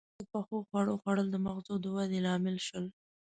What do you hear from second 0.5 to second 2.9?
خوړو خوړل د مغزو د ودې لامل شول.